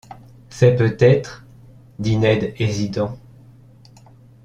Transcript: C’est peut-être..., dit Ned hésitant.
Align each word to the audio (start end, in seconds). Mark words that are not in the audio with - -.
C’est 0.49 0.77
peut-être..., 0.77 1.45
dit 1.99 2.17
Ned 2.17 2.55
hésitant. 2.57 3.19